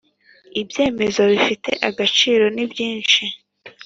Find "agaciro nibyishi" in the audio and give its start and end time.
1.87-3.23